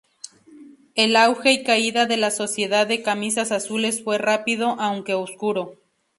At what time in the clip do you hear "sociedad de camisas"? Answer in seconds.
2.31-3.51